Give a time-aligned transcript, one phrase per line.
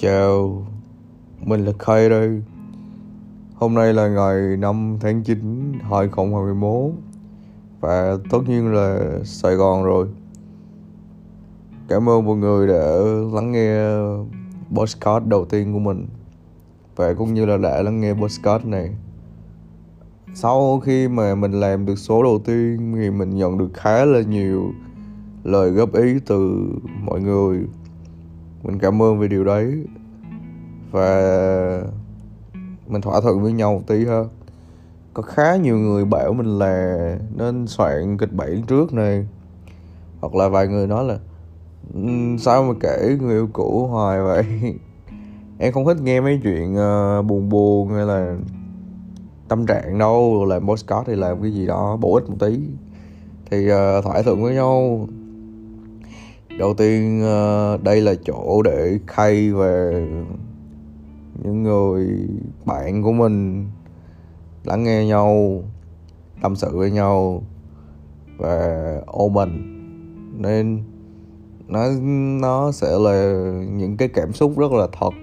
[0.00, 0.66] Chào,
[1.40, 2.42] mình là Khai đây.
[3.54, 6.92] Hôm nay là ngày 5 tháng 9 2021
[7.80, 10.08] Và tất nhiên là Sài Gòn rồi.
[11.88, 12.86] Cảm ơn mọi người đã
[13.34, 13.78] lắng nghe
[14.74, 16.06] podcast đầu tiên của mình.
[16.96, 18.90] Và cũng như là đã lắng nghe podcast này.
[20.34, 24.20] Sau khi mà mình làm được số đầu tiên Thì mình nhận được khá là
[24.20, 24.72] nhiều
[25.44, 26.68] lời góp ý từ
[27.04, 27.58] mọi người.
[28.62, 29.84] Mình cảm ơn về điều đấy.
[30.90, 31.82] Và
[32.86, 34.24] mình thỏa thuận với nhau một tí ha.
[35.14, 39.26] Có khá nhiều người bảo mình là nên soạn kịch bản trước này.
[40.20, 41.18] Hoặc là vài người nói là
[42.38, 44.44] sao mà kể người yêu cũ hoài vậy?
[45.58, 48.36] Em không thích nghe mấy chuyện uh, buồn buồn hay là
[49.48, 50.44] tâm trạng đâu.
[50.44, 52.60] Làm postcard thì làm cái gì đó bổ ích một tí.
[53.50, 55.06] Thì uh, thỏa thuận với nhau
[56.58, 60.06] đầu tiên ờ, đây là chỗ để khay về
[61.42, 62.28] những người
[62.64, 63.66] bạn của mình,
[64.64, 65.62] lắng nghe nhau,
[66.42, 67.42] tâm sự với nhau
[68.36, 69.78] và open
[70.38, 70.82] nên
[71.68, 71.84] nó
[72.40, 73.34] nó sẽ là
[73.70, 75.14] những cái cảm xúc rất là thật.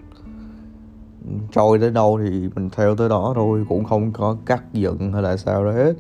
[1.52, 5.22] Trôi tới đâu thì mình theo tới đó thôi, cũng không có cắt giận hay
[5.22, 5.94] là sao đó hết.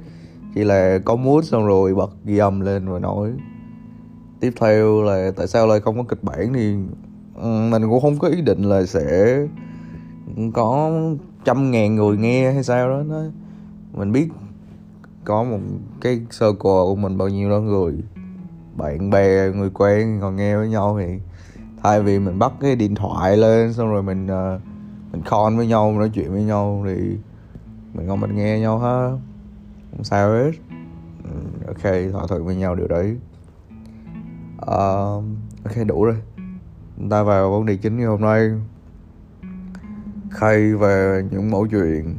[0.56, 3.32] Chỉ là có mút xong rồi bật ghi âm lên và nói
[4.46, 6.76] tiếp theo là tại sao lại không có kịch bản thì
[7.36, 9.38] ừ, mình cũng không có ý định là sẽ
[10.54, 10.92] có
[11.46, 13.04] trăm ngàn người nghe hay sao đó.
[13.04, 13.22] Nó
[13.94, 14.28] mình biết
[15.24, 15.60] có một
[16.02, 17.94] cái circle của mình bao nhiêu đó người
[18.78, 21.20] bạn bè người quen còn nghe với nhau thì
[21.84, 24.62] thay vì mình bắt cái điện thoại lên xong rồi mình uh,
[25.12, 27.18] mình con với nhau nói chuyện với nhau thì
[27.94, 29.10] mình không mình nghe nhau ha
[29.92, 30.52] không sao hết.
[31.24, 31.30] Ừ,
[31.68, 33.18] ok thỏa thuận với nhau điều đấy
[34.62, 35.24] uh,
[35.64, 36.16] ok đủ rồi.
[36.98, 38.52] Chúng ta vào vấn đề chính ngày hôm nay.
[40.30, 42.16] Khay về những mẫu chuyện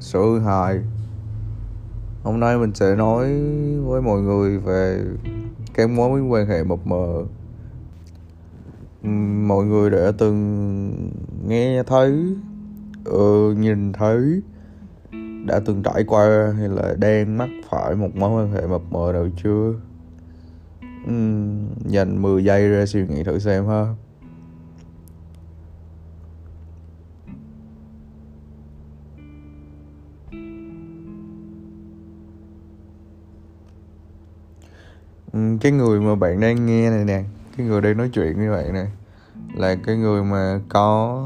[0.00, 0.80] số 2
[2.22, 3.24] Hôm nay mình sẽ nói
[3.84, 5.04] với mọi người về
[5.74, 7.24] cái mối quan hệ mập mờ.
[9.46, 11.10] Mọi người đã từng
[11.46, 12.36] nghe thấy,
[13.04, 14.42] ừ, nhìn thấy
[15.46, 19.12] Đã từng trải qua hay là đang mắc phải một mối quan hệ mập mờ
[19.12, 19.72] nào chưa?
[21.08, 23.86] Uhm, Dành 10 giây ra suy nghĩ thử xem ha.
[35.36, 37.24] Uhm, cái người mà bạn đang nghe này nè
[37.56, 38.86] cái người đang nói chuyện với bạn này
[39.56, 41.22] là cái người mà có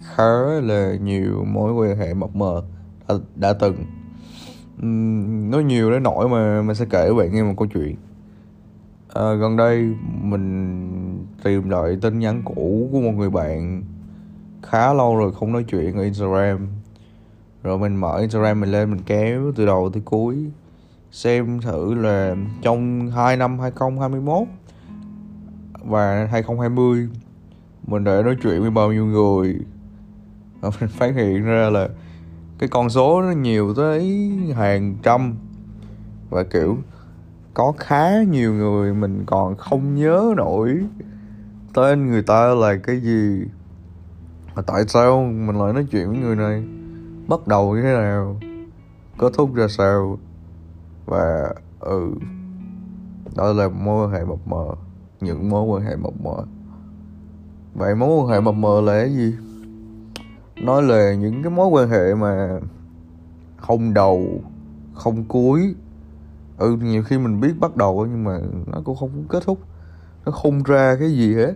[0.00, 2.62] khá là nhiều mối quan hệ mập mờ
[3.08, 3.84] đã, đã từng.
[4.82, 7.96] Uhm, nói nhiều đến nỗi mà mình sẽ kể với bạn nghe một câu chuyện
[9.14, 13.82] à, gần đây mình tìm lại tin nhắn cũ của một người bạn.
[14.62, 16.68] Khá lâu rồi không nói chuyện ở instagram.
[17.62, 20.36] Rồi mình mở instagram mình lên mình kéo từ đầu tới cuối.
[21.10, 24.48] Xem thử là trong 2 năm 2021
[25.84, 27.08] và 2020
[27.86, 29.56] mình đã nói chuyện với bao nhiêu người?
[30.60, 31.88] Và mình phát hiện ra là
[32.58, 35.34] cái con số nó nhiều tới hàng trăm.
[36.30, 36.78] Và kiểu
[37.54, 40.84] có khá nhiều người mình còn không nhớ nổi
[41.74, 43.44] tên người ta là cái gì.
[44.54, 46.64] Mà tại sao mình lại nói chuyện với người này?
[47.28, 48.40] Bắt đầu như thế nào?
[49.18, 50.18] Kết thúc ra sao?
[51.06, 52.14] Và ừ
[53.36, 54.66] đó là mối quan hệ mập mờ,
[55.20, 56.44] những mối quan hệ mập mờ.
[57.74, 59.34] Vậy mối quan hệ mập mờ là cái gì?
[60.56, 62.60] Nói là những cái mối quan hệ mà
[63.56, 64.40] không đầu,
[64.94, 65.74] không cuối
[66.62, 69.58] ừ nhiều khi mình biết bắt đầu nhưng mà nó cũng không kết thúc.
[70.24, 71.54] Nó không ra cái gì hết.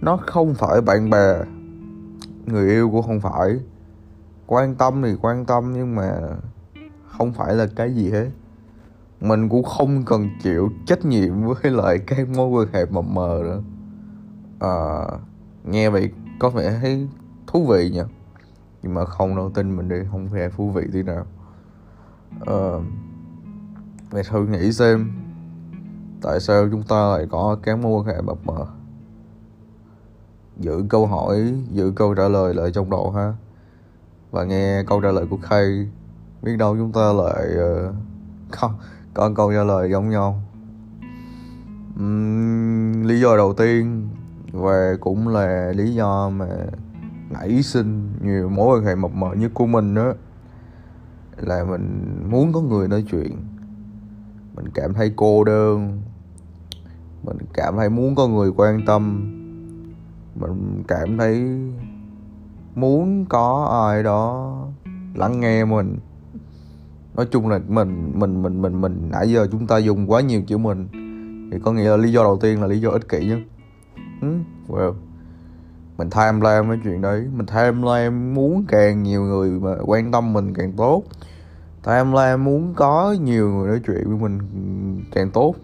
[0.00, 1.34] Nó không phải bạn bè
[2.46, 3.60] người yêu cũng không phải.
[4.46, 6.20] Quan tâm thì quan tâm nhưng mà
[7.06, 8.28] không phải là cái gì hết.
[9.20, 13.40] Mình cũng không cần chịu trách nhiệm với lại cái mối quan hệ mập mờ
[13.42, 13.62] nữa.
[14.60, 15.04] À,
[15.64, 17.08] nghe vậy có vẻ thấy
[17.46, 18.02] thú vị nhỉ?
[18.82, 21.26] Nhưng mà không đâu tin mình đi không hề thú vị tí nào.
[22.46, 22.72] À,
[24.12, 25.12] mày thử nghĩ xem
[26.22, 28.66] tại sao chúng ta lại có cái mối quan hệ mập mờ.
[30.58, 33.34] Giữ câu hỏi giữ câu trả lời lại trong đầu ha.
[34.30, 35.88] Và nghe câu trả lời của khay
[36.42, 37.94] biết đâu chúng ta lại ờ, uh,
[38.50, 38.72] không
[39.14, 40.42] có câu trả lời giống nhau.
[42.00, 44.08] Uhm, lý do đầu tiên
[44.52, 46.46] và cũng là lý do mà
[47.30, 50.12] nảy sinh nhiều mối quan hệ mập mờ nhất của mình đó
[51.36, 53.36] là mình muốn có người nói chuyện
[54.60, 56.02] mình cảm thấy cô đơn.
[57.22, 59.32] Mình cảm thấy muốn có người quan tâm.
[60.34, 61.44] Mình cảm thấy
[62.74, 64.56] muốn có ai đó
[65.14, 65.98] lắng nghe mình.
[67.16, 70.42] Nói chung là mình mình mình mình mình nãy giờ chúng ta dùng quá nhiều
[70.46, 70.88] chữ mình
[71.52, 73.38] thì có nghĩa là lý do đầu tiên là lý do ích kỷ nhất.
[74.20, 74.28] Ừ,
[74.68, 74.94] well
[75.98, 77.26] mình tham lam cái chuyện đấy.
[77.34, 81.02] Mình tham lam muốn càng nhiều người mà quan tâm mình càng tốt
[81.82, 84.38] thay em là em muốn có nhiều người nói chuyện với mình
[85.12, 85.54] càng tốt.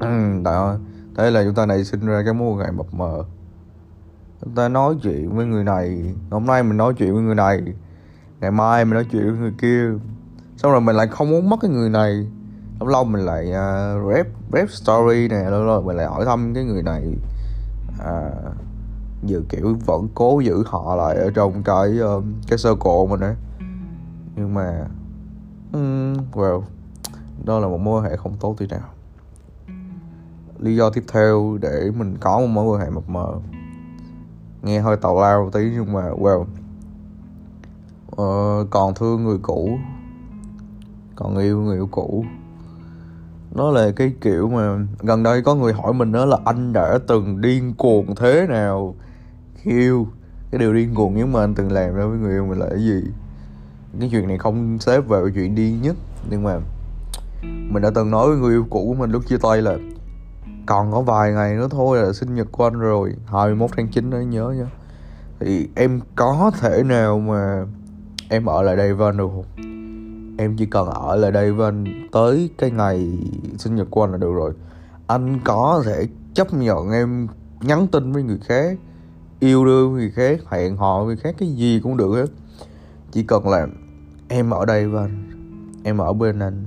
[0.00, 0.76] Ừ, tại đó
[1.16, 3.24] thế là chúng ta này sinh ra cái mối quan hệ mập mờ.
[4.44, 7.62] Chúng ta nói chuyện với người này hôm nay mình nói chuyện với người này
[8.40, 9.90] ngày mai mình nói chuyện với người kia.
[10.56, 12.28] Xong rồi mình lại không muốn mất cái người này.
[12.80, 16.54] Lâu lâu mình lại uh, rap rap story nè lâu lâu mình lại hỏi thăm
[16.54, 17.02] cái người này.
[17.98, 18.54] Uh,
[19.22, 23.34] giờ kiểu vẫn cố giữ họ lại ở trong cái uh, cái circle mình ấy
[24.36, 24.86] nhưng mà
[25.72, 26.62] Ừ, um, well
[27.44, 28.88] đó là một mối quan hệ không tốt tí nào.
[30.58, 33.34] Lý do tiếp theo để mình có một mối quan hệ mập mờ.
[34.62, 36.48] Nghe hơi tào lao một tí nhưng mà well uh,
[38.16, 39.78] ờ, còn thương người cũ.
[41.16, 42.24] Còn yêu người yêu cũ.
[43.54, 46.98] Nó là cái kiểu mà gần đây có người hỏi mình đó là anh đã
[47.06, 48.94] từng điên cuồng thế nào?
[49.54, 50.06] Khi yêu
[50.50, 52.66] cái điều điên cuồng nhất mà anh từng làm ra với người yêu mình là
[52.70, 53.02] cái gì?
[54.00, 55.96] Cái chuyện này không xếp vào chuyện điên nhất.
[56.30, 56.58] Nhưng mà
[57.42, 59.76] mình đã từng nói với người yêu cũ của mình lúc chia tay là
[60.66, 64.10] còn có vài ngày nữa thôi là sinh nhật của anh rồi 21 tháng 9
[64.10, 64.66] đó, nhớ nhá
[65.40, 67.64] thì em có thể nào mà
[68.28, 69.44] em ở lại đây với anh được không?
[70.38, 73.18] Em chỉ cần ở lại đây với anh tới cái ngày
[73.58, 74.52] sinh nhật của anh là được rồi.
[75.06, 77.28] Anh có thể chấp nhận em
[77.60, 78.78] nhắn tin với người khác,
[79.40, 82.26] yêu đương người khác, hẹn hò người khác, cái gì cũng được hết
[83.10, 83.66] chỉ cần là
[84.28, 85.08] em ở đây và
[85.84, 86.64] em ở bên anh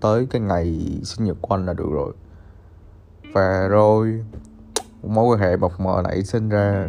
[0.00, 2.12] tới cái ngày sinh nhật của anh là được rồi.
[3.32, 4.24] Và rồi
[5.02, 6.88] mối quan hệ mập mờ nảy sinh ra.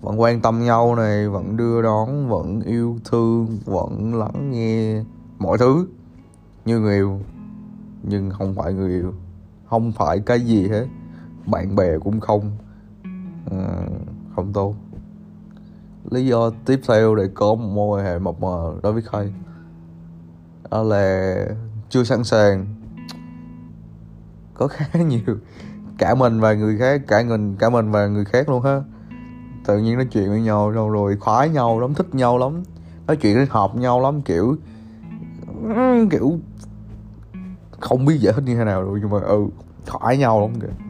[0.00, 5.02] Vẫn quan tâm nhau này vẫn đưa đón vẫn yêu thương vẫn lắng nghe
[5.38, 5.86] mọi thứ.
[6.64, 7.20] Như người yêu
[8.02, 9.14] nhưng không phải người yêu.
[9.70, 10.86] Không phải cái gì hết.
[11.46, 12.50] Bạn bè cũng không.
[13.50, 13.86] À,
[14.36, 14.74] không tốt
[16.10, 19.32] lý do tiếp theo để có một mối quan hệ mập mờ đối với khai
[20.70, 21.36] đó là
[21.88, 22.66] chưa sẵn sàng.
[24.54, 25.36] Có khá nhiều.
[25.98, 28.82] Cả mình và người khác, cả mình cả mình và người khác luôn ha.
[29.66, 32.62] Tự nhiên nói chuyện với nhau rồi rồi, khoái nhau lắm, thích nhau lắm.
[33.06, 34.56] Nói chuyện hợp nhau lắm, kiểu
[36.10, 36.38] kiểu,
[37.80, 39.46] không biết giải thích như thế nào rồi nhưng mà ừ
[39.88, 40.84] khoái nhau lắm kìa.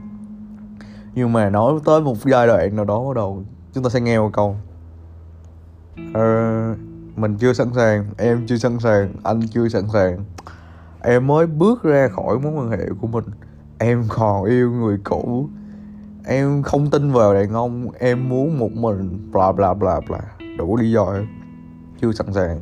[1.15, 3.43] Nhưng mà nói tới một giai đoạn nào đó bắt đầu,
[3.73, 4.57] chúng ta sẽ nghe một câu
[6.01, 6.79] uh,
[7.17, 10.25] mình chưa sẵn sàng em chưa sẵn sàng anh chưa sẵn sàng.
[11.01, 13.25] Em mới bước ra khỏi mối quan hệ của mình.
[13.79, 15.49] Em còn yêu người cũ.
[16.25, 20.21] Em không tin vào đàn ông em muốn một mình bla bla bla bla.
[20.59, 21.15] Đủ lý do
[22.01, 22.61] chưa sẵn sàng.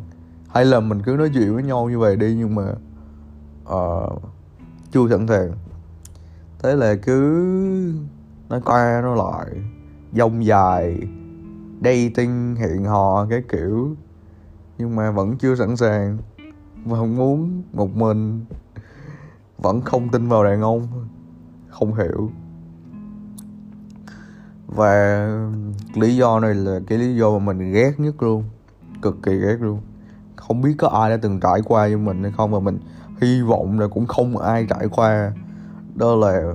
[0.48, 2.64] Hay là mình cứ nói chuyện với nhau như vậy đi nhưng mà
[3.74, 4.22] uh,
[4.92, 5.52] chưa sẵn sàng.
[6.62, 7.44] Thế là cứ
[8.48, 9.46] nói qua nó lại
[10.12, 10.98] dông dài
[11.84, 13.96] dating, hẹn hò, cái kiểu.
[14.78, 16.18] Nhưng mà vẫn chưa sẵn sàng
[16.84, 18.44] và không muốn một mình.
[19.58, 20.88] Vẫn không tin vào đàn ông,
[21.68, 22.30] không hiểu.
[24.66, 25.28] Và
[25.94, 28.44] lý do này là cái lý do mà mình ghét nhất luôn,
[29.02, 29.80] cực kỳ ghét luôn.
[30.36, 32.78] Không biết có ai đã từng trải qua với mình hay không mà mình
[33.20, 35.32] hy vọng là cũng không ai trải qua.
[35.94, 36.54] Đó là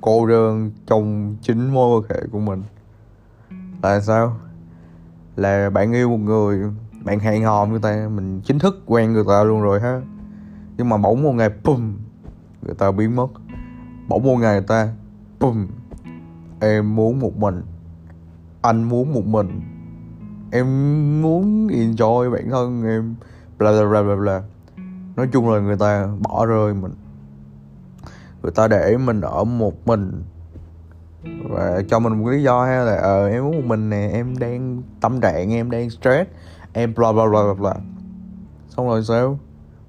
[0.00, 2.62] cô đơn trong chính mối quan hệ của mình.
[3.82, 4.36] Là sao?
[5.38, 6.62] Là bạn yêu một người,
[7.04, 10.00] bạn hẹn hò người ta, mình chính thức quen người ta luôn rồi ha.
[10.76, 11.96] Nhưng mà bỗng một ngày pum
[12.62, 13.26] người ta biến mất.
[14.08, 14.88] Bỗng một ngày người ta
[15.40, 15.66] pum
[16.60, 17.62] em muốn một mình,
[18.62, 19.60] anh muốn một mình.
[20.52, 20.66] Em
[21.22, 23.14] muốn enjoy bản thân em,
[23.58, 24.42] bla bla bla bla bla.
[25.16, 26.92] Nói chung là người ta bỏ rơi mình.
[28.42, 30.22] Người ta để mình ở một mình
[31.22, 34.38] và cho mình một lý do ha, là ờ em muốn một mình nè, em
[34.38, 36.30] đang tâm trạng em đang stress,
[36.72, 37.74] em bla bla bla bla
[38.68, 39.38] xong rồi sao?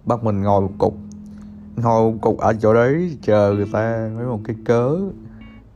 [0.05, 0.97] Bắt mình ngồi một cục.
[1.75, 4.97] Ngồi một cục ở chỗ đấy, chờ người ta với một cái cớ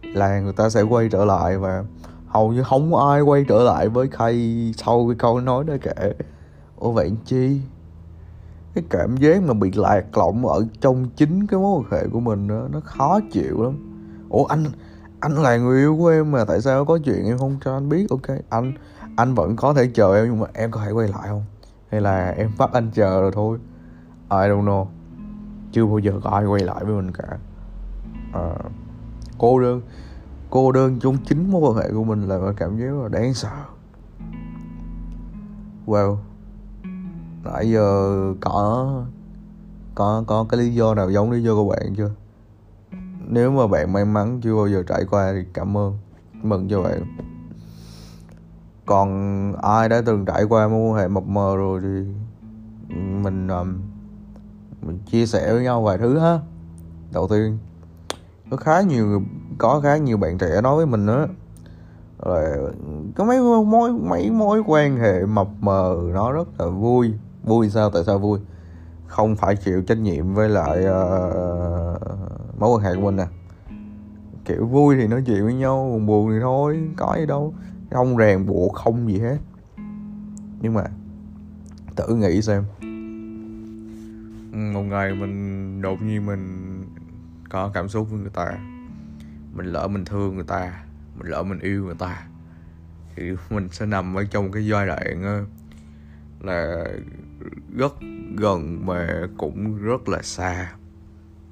[0.01, 1.83] là người ta sẽ quay trở lại và
[2.27, 6.13] hầu như không ai quay trở lại với khay sau cái câu nói đó kể
[6.75, 7.61] ô vậy chi?
[8.73, 12.19] Cái cảm giác mà bị lạc lõng ở trong chính cái mối quan hệ của
[12.19, 13.73] mình đó, nó khó chịu lắm.
[14.29, 14.65] Ủa anh
[15.23, 17.89] anh là người yêu của em mà tại sao có chuyện em không cho anh
[17.89, 18.09] biết?
[18.09, 18.73] Ok anh
[19.15, 21.43] anh vẫn có thể chờ em nhưng mà em có thể quay lại không?
[21.91, 23.57] Hay là em bắt anh chờ rồi thôi?
[24.29, 24.85] I don't know.
[25.71, 27.37] Chưa bao giờ có ai quay lại với mình cả.
[28.33, 28.55] À,
[29.37, 29.81] cô đơn
[30.49, 33.33] cô đơn trong chính mối quan hệ của mình là một cảm giác là đáng
[33.33, 33.57] sợ.
[35.85, 36.17] Wow.
[37.43, 39.03] Nãy giờ có
[39.95, 42.11] có có cái lý do nào giống lý do của bạn chưa?
[43.27, 45.97] Nếu mà bạn may mắn chưa bao giờ trải qua thì cảm ơn.
[46.41, 47.17] Mừng cho bạn.
[48.85, 52.13] Còn ai đã từng trải qua mối quan hệ mập mờ rồi thì
[52.97, 53.81] mình um,
[54.81, 56.39] mình chia sẻ với nhau vài thứ ha.
[57.13, 57.57] Đầu tiên
[58.49, 59.21] có khá nhiều
[59.57, 61.27] có khá nhiều bạn trẻ nói với mình đó
[62.25, 62.57] là
[63.15, 67.13] có mấy mối mấy mối quan hệ mập mờ nó rất là vui.
[67.43, 67.89] Vui sao?
[67.89, 68.39] Tại sao vui?
[69.07, 73.25] Không phải chịu trách nhiệm với lại uh, mối quan hệ của mình nè.
[74.45, 77.53] Kiểu vui thì nói chuyện với nhau, buồn buồn thì thôi, có gì đâu.
[77.91, 79.37] Không ràng buộc không gì hết.
[80.61, 80.83] Nhưng mà
[81.95, 82.63] tự nghĩ xem.
[84.73, 86.73] Một ngày mình, đột nhiên mình
[87.49, 88.57] có cảm xúc với người ta.
[89.53, 90.83] Mình lỡ mình thương người ta,
[91.17, 92.27] mình lỡ mình yêu người ta,
[93.15, 95.45] thì mình sẽ nằm ở trong cái giai đoạn
[96.39, 96.85] là
[97.77, 97.93] rất
[98.37, 100.73] gần mà cũng rất là xa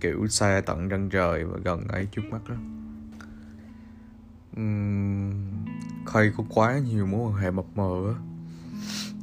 [0.01, 2.55] kiểu xa tận chân trời và gần ấy trước mắt đó.
[4.59, 5.31] Uhm,
[6.05, 8.15] Khay có quá nhiều mối quan hệ mập mờ á.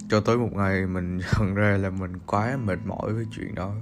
[0.09, 3.75] Cho tới một ngày mình nhận ra là mình quá mệt mỏi với chuyện đó.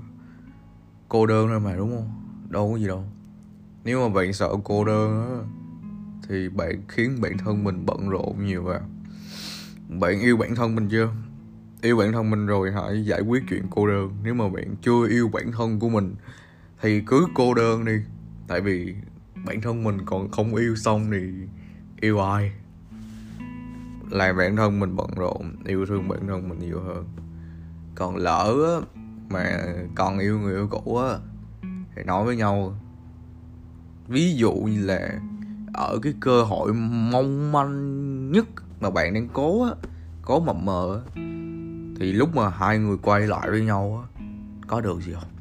[1.08, 2.10] Cô đơn thôi mà đúng không?
[2.48, 3.04] Đâu có gì đâu.
[3.84, 5.48] Nếu mà bạn sợ cô đơn á
[6.28, 8.80] thì bạn khiến bản thân mình bận rộn nhiều vào.
[9.88, 11.08] Bạn yêu bản thân mình chưa?
[11.82, 14.16] Yêu bản thân mình rồi hãy giải quyết chuyện cô đơn.
[14.22, 16.14] Nếu mà bạn chưa yêu bản thân của mình
[16.80, 17.98] thì cứ cô đơn đi.
[18.48, 18.94] Tại vì
[19.46, 21.32] bản thân mình còn không yêu xong thì
[22.00, 22.52] yêu ai?
[24.10, 27.04] Làm bản thân mình bận rộn, yêu thương bản thân mình nhiều hơn.
[27.94, 28.80] Còn lỡ
[29.30, 29.58] mà
[29.94, 31.18] còn yêu người yêu cũ á,
[31.96, 32.74] thì nói với nhau.
[34.08, 35.20] Ví dụ như là
[35.74, 36.74] ở cái cơ hội
[37.12, 38.46] mong manh nhất
[38.80, 39.70] mà bạn đang cố á,
[40.22, 41.22] cố mập mờ á,
[42.00, 44.24] thì lúc mà hai người quay lại với nhau á,
[44.66, 45.35] có được gì không?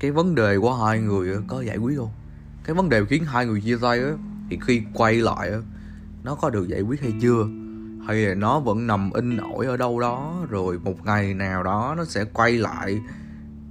[0.00, 2.10] Cái vấn đề của hai người có giải quyết không?
[2.64, 4.10] Cái vấn đề khiến hai người chia tay á,
[4.50, 5.58] thì khi quay lại á,
[6.24, 7.48] nó có được giải quyết hay chưa?
[8.06, 11.94] Hay là nó vẫn nằm in ỏi ở đâu đó, rồi một ngày nào đó
[11.98, 13.00] nó sẽ quay lại?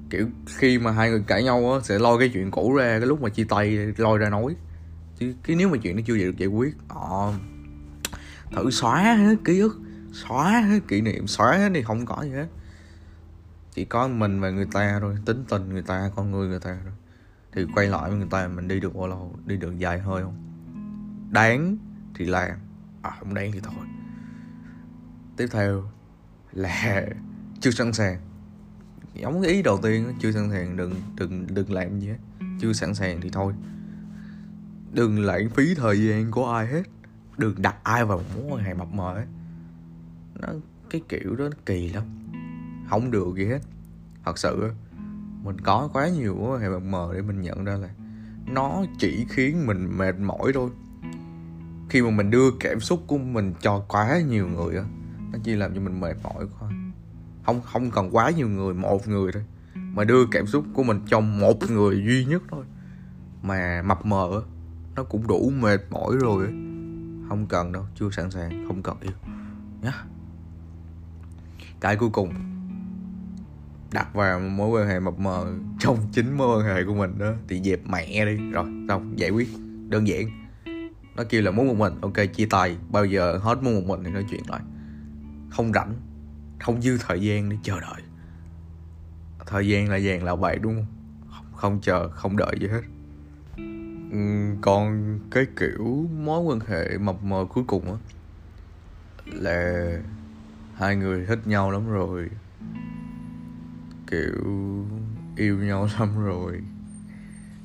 [0.09, 3.07] Kiểu, khi mà hai người cãi nhau á, sẽ lôi cái chuyện cũ ra, cái
[3.07, 4.55] lúc mà chia tay, lôi ra nói.
[5.19, 7.33] Chứ cái nếu mà chuyện nó chưa được giải quyết họ
[8.51, 9.79] thử xóa hết ký ức,
[10.11, 12.47] xóa hết kỷ niệm, xóa hết thì không có gì hết
[13.77, 16.77] chỉ có mình và người ta thôi, tính tình người ta, con người người ta
[16.83, 16.93] thôi.
[17.51, 19.35] Thì quay lại với người ta, mình đi được bao lâu?
[19.45, 20.37] Đi được dài hơi không?
[21.31, 21.77] Đáng
[22.15, 22.51] thì làm
[23.01, 23.85] à không đáng thì thôi.
[25.37, 25.83] Tiếp theo
[26.51, 27.05] là
[27.61, 28.19] chưa sẵn sàng.
[29.13, 32.19] Giống cái ý đầu tiên chưa sẵn sàng, đừng đừng đừng làm gì hết.
[32.59, 33.53] Chưa sẵn sàng thì thôi.
[34.93, 36.83] Đừng lãng phí thời gian của ai hết.
[37.37, 39.25] Đừng đặt ai vào mối quan hệ mập mờ ấy.
[40.35, 40.47] Nó,
[40.89, 42.03] cái kiểu đó nó kỳ lắm
[42.89, 43.59] không được gì hết.
[44.25, 44.71] Thật sự
[45.43, 47.89] mình có quá nhiều hệ mập mờ để mình nhận ra là
[48.45, 50.69] nó chỉ khiến mình mệt mỏi thôi.
[51.89, 54.83] Khi mà mình đưa cảm xúc của mình cho quá nhiều người á,
[55.31, 56.71] nó chỉ làm cho mình mệt mỏi thôi.
[57.45, 59.43] Không không cần quá nhiều người, một người thôi.
[59.75, 62.65] Mà đưa cảm xúc của mình cho một người duy nhất thôi.
[63.41, 64.43] Mà mập mờ
[64.95, 66.53] nó cũng đủ mệt mỏi rồi ấy.
[67.29, 69.11] không cần đâu, chưa sẵn sàng, không cần yêu.
[69.81, 69.93] Nhá.
[71.79, 72.56] Cái cuối cùng
[73.91, 77.33] đặt vào mối quan hệ mập mờ trong chính mối quan hệ của mình đó
[77.47, 78.51] thì dẹp mẹ đi.
[78.51, 79.49] Rồi xong giải quyết.
[79.89, 80.49] Đơn giản.
[81.15, 81.93] Nó kêu là muốn một mình.
[82.01, 82.77] Ok chia tay.
[82.89, 84.61] Bao giờ hết muốn một mình thì nói chuyện lại.
[85.49, 85.93] Không rảnh.
[86.59, 88.01] Không dư thời gian để chờ đợi.
[89.45, 90.85] Thời gian là vàng là bạc đúng không?
[91.31, 92.81] Không, không chờ không đợi gì hết.
[94.11, 97.99] Ừ, còn cái kiểu mối quan hệ mập mờ cuối cùng á
[99.25, 99.89] là
[100.75, 102.29] hai người thích nhau lắm rồi
[104.11, 104.85] kiểu,
[105.35, 106.61] yêu nhau lắm rồi.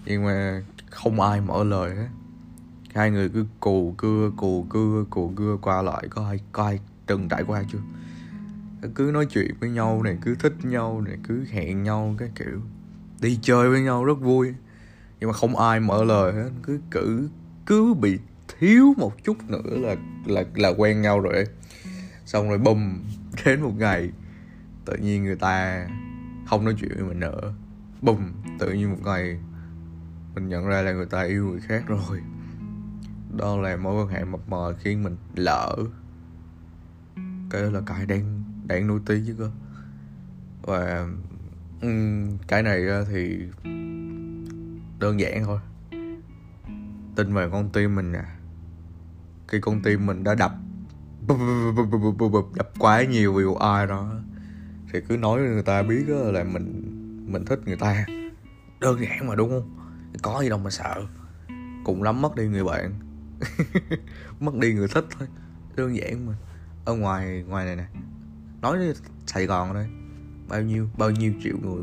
[0.04, 2.08] Nhưng mà không ai mở lời hết.
[2.94, 6.80] Hai người cứ cù cưa cù cưa cù cưa qua lại, có ai có ai
[7.06, 7.78] từng trải qua chưa?
[8.94, 12.60] Cứ nói chuyện với nhau này, cứ thích nhau này, cứ hẹn nhau cái kiểu.
[13.20, 14.54] Đi chơi với nhau rất vui.
[15.20, 16.50] Nhưng mà không ai mở lời hết.
[16.62, 17.28] Cứ cử,
[17.66, 18.18] cứ bị
[18.48, 19.96] thiếu một chút nữa là
[20.26, 21.44] là là quen nhau rồi
[22.26, 22.98] xong rồi bùm,
[23.44, 24.10] đến một ngày,
[24.84, 25.86] tự nhiên người ta
[26.52, 27.52] không nói chuyện với mình nữa
[28.02, 29.38] bùm tự nhiên một ngày
[30.34, 32.20] mình nhận ra là người ta yêu người khác rồi
[33.36, 35.76] đó là mối quan hệ mập mờ khiến mình lỡ
[37.50, 39.50] cái đó là cái đang đang nuôi tí chứ cơ
[40.62, 41.08] và
[41.82, 43.38] um, cái này thì
[44.98, 45.58] đơn giản thôi
[47.16, 48.24] tin vào con tim mình nè
[49.48, 50.52] khi con tim mình đã đập
[52.56, 54.12] đập quá nhiều vì ai đó
[54.92, 56.92] thì cứ nói với người ta biết là mình
[57.32, 58.06] mình thích người ta.
[58.80, 59.78] Đơn giản mà, đúng không?
[60.22, 61.06] Có gì đâu mà sợ.
[61.84, 62.94] Cùng lắm mất đi người bạn.
[64.40, 65.28] Mất đi người thích thôi.
[65.76, 66.34] Đơn giản mà.
[66.84, 67.86] Ở ngoài ngoài này nè.
[68.62, 68.92] Nói đi,
[69.26, 69.88] sài gòn đây.
[70.48, 71.82] Bao nhiêu bao nhiêu triệu người.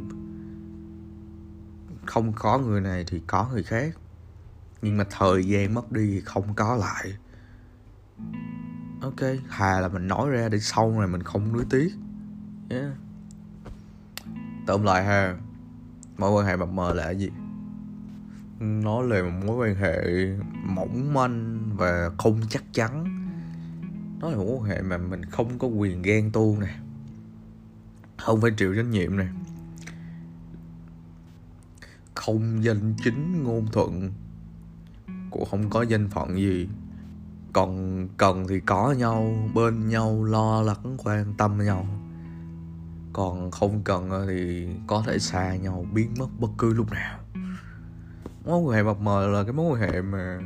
[2.06, 3.98] Không có người này thì có người khác.
[4.82, 7.14] Nhưng mà thời gian mất đi thì không có lại.
[9.02, 11.90] Ok, hà là mình nói ra để sau này mình không nuối tiếc
[12.70, 12.94] yeah.
[14.68, 15.36] tóm lại ha
[16.18, 17.30] mối quan hệ mập mờ là gì?
[18.60, 20.28] Nó là một mối quan hệ
[20.66, 23.06] mỏng manh và không chắc chắn.
[24.20, 26.76] Nó là một mối quan hệ mà mình không có quyền ghen tuông nè.
[28.18, 29.28] Không phải chịu trách nhiệm nè.
[32.16, 34.12] Không danh chính ngôn thuận.
[35.32, 36.70] Cũng không có danh phận gì.
[37.54, 41.99] Còn cần thì có nhau, bên nhau, lo lắng, quan tâm nhau
[43.14, 47.20] còn không cần thì có thể xa nhau biến mất bất cứ lúc nào.
[48.46, 50.40] Mối quan hệ mập mờ là cái mối quan hệ mà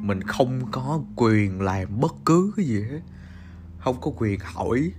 [0.00, 3.00] mình không có quyền làm bất cứ cái gì hết.
[3.78, 4.92] Không có quyền hỏi,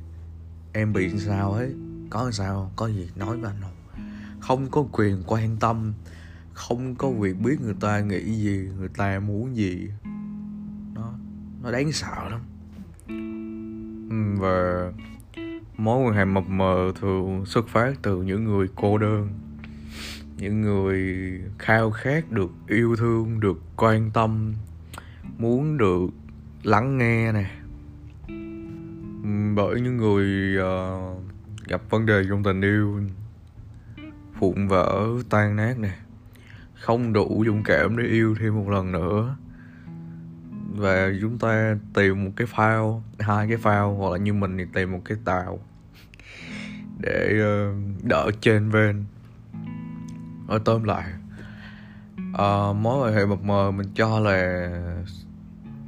[0.74, 1.74] em bị sao ấy?
[2.10, 2.72] Có sao?
[2.76, 3.10] Có gì?
[3.16, 3.72] Nói với anh không.
[4.40, 5.94] Không có quyền quan tâm,
[6.54, 9.90] không có quyền biết người ta nghĩ gì, người ta muốn gì.
[10.94, 11.14] Nó
[11.64, 12.42] nó đáng sợ lắm.
[14.40, 14.92] Và
[15.78, 19.30] mối quan hệ mập mờ thường xuất phát từ những người cô đơn
[20.38, 24.54] những người khao khát được yêu thương được quan tâm
[25.38, 26.08] muốn được
[26.64, 27.50] lắng nghe nè.
[29.56, 31.24] Bởi những người uh,
[31.68, 33.02] gặp vấn đề trong tình yêu
[34.40, 35.98] phụng vỡ tan nát nè
[36.74, 39.36] không đủ dũng cảm để yêu thêm một lần nữa
[40.76, 44.66] và chúng ta tìm một cái phao hai cái phao hoặc là như mình thì
[44.74, 45.60] tìm một cái tàu
[47.00, 49.04] để ờ, đỡ trên ven
[50.48, 51.06] ở tóm lại
[52.34, 54.70] à, mối quan hệ mập mờ mình cho là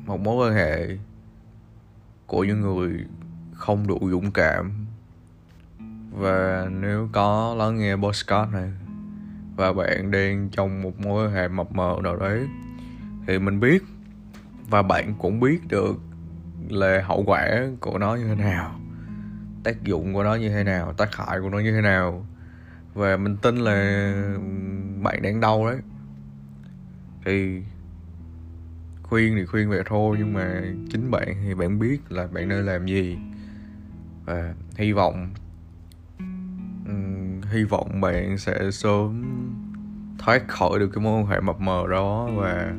[0.06, 0.98] một mối quan hệ
[2.28, 3.06] của những người
[3.54, 4.86] không đủ dũng cảm.
[6.12, 8.72] Và nếu có lắng nghe podcast này
[9.56, 12.48] và bạn đang trong một mối quan hệ mập mờ nào đấy
[13.28, 13.84] thì mình biết
[14.68, 16.00] và bạn cũng biết được
[16.70, 17.48] là hậu quả
[17.80, 18.80] của nó như thế nào
[19.68, 22.26] tác dụng của nó như thế nào tác hại của nó như thế nào.
[22.94, 24.12] Và mình tin là
[25.04, 25.78] bạn đang đau đấy.
[27.26, 27.64] Thì
[29.04, 32.66] khuyên thì khuyên vậy thôi nhưng mà chính bạn thì bạn biết là bạn nên
[32.66, 33.18] làm gì.
[34.26, 35.30] Và hy vọng
[36.88, 39.24] um, hy vọng bạn sẽ sớm
[40.20, 42.74] thoát khỏi được cái mối quan hệ mập mờ đó và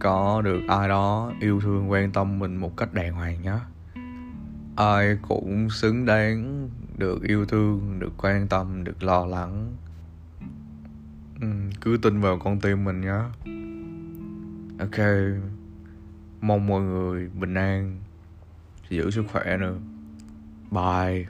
[0.00, 3.58] có được ai đó yêu thương quan tâm mình một cách đàng hoàng nhé
[4.76, 9.76] ai cũng xứng đáng được yêu thương được quan tâm được lo lắng.
[11.40, 11.46] Ừ,
[11.80, 13.20] cứ tin vào con tim mình nhé
[14.78, 15.06] ok
[16.40, 18.00] mong mọi người bình an
[18.90, 19.78] giữ sức khỏe nữa.
[20.70, 21.26] Bye.